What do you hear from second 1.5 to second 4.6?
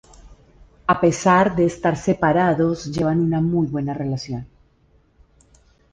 de estar separados, llevan una muy buena relación.